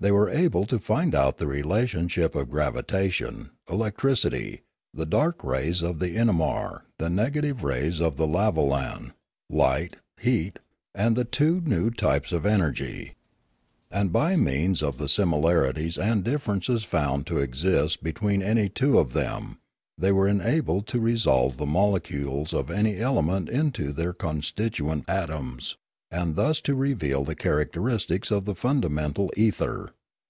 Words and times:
They 0.00 0.12
were 0.12 0.28
able 0.28 0.66
to 0.66 0.78
find 0.78 1.14
out 1.14 1.38
the 1.38 1.46
relationships 1.46 2.36
of 2.36 2.50
gravitation, 2.50 3.48
electricity, 3.70 4.60
the 4.92 5.06
dark 5.06 5.42
rays 5.42 5.80
of 5.80 5.98
the 5.98 6.10
inamar, 6.14 6.82
the 6.98 7.08
negative 7.08 7.62
rays 7.64 8.02
of 8.02 8.16
the 8.18 8.26
lavo 8.26 8.68
Ian, 8.78 9.14
light, 9.48 9.96
heat, 10.20 10.58
and 10.94 11.16
the 11.16 11.24
two 11.24 11.62
new 11.62 11.90
types 11.90 12.32
of 12.32 12.44
energy. 12.44 13.14
And 13.90 14.12
by 14.12 14.36
means 14.36 14.82
of 14.82 14.98
the 14.98 15.08
similarities 15.08 15.96
and 15.96 16.22
differences 16.22 16.84
found 16.84 17.26
to 17.28 17.38
exist 17.38 18.02
between 18.04 18.42
any 18.42 18.68
two 18.68 18.98
of 18.98 19.14
them 19.14 19.56
they 19.96 20.12
were 20.12 20.28
enabled 20.28 20.86
to 20.88 21.00
resolve 21.00 21.56
the 21.56 21.64
molecules 21.64 22.52
of 22.52 22.70
any 22.70 22.98
element 22.98 23.48
into 23.48 23.90
their 23.90 24.12
con 24.12 24.42
stituent 24.42 25.08
atoms, 25.08 25.78
and 26.10 26.36
thus 26.36 26.60
to 26.60 26.76
reveal 26.76 27.24
the 27.24 27.34
characteristics 27.34 28.30
of 28.30 28.44
the 28.44 28.54
fundamental 28.54 29.32
ether. 29.36 29.92